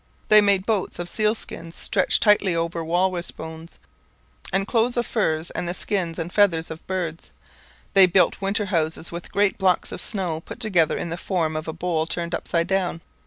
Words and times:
They 0.29 0.41
made 0.41 0.65
boats 0.65 0.97
of 0.97 1.07
seal 1.07 1.35
skins 1.35 1.75
stretched 1.75 2.23
tight 2.23 2.41
over 2.43 2.83
walrus 2.83 3.29
bones, 3.29 3.77
and 4.51 4.65
clothes 4.65 4.97
of 4.97 5.05
furs 5.05 5.51
and 5.51 5.69
of 5.69 5.75
the 5.75 5.79
skins 5.79 6.17
and 6.17 6.33
feathers 6.33 6.71
of 6.71 6.87
birds. 6.87 7.29
They 7.93 8.07
built 8.07 8.41
winter 8.41 8.65
houses 8.65 9.11
with 9.11 9.31
great 9.31 9.59
blocks 9.59 9.91
of 9.91 10.01
snow 10.01 10.39
put 10.41 10.59
together 10.59 10.97
in 10.97 11.09
the 11.09 11.17
form 11.17 11.55
of 11.55 11.67
a 11.67 11.71
bowl 11.73 12.07
turned 12.07 12.33
upside 12.33 12.65
down. 12.65 13.01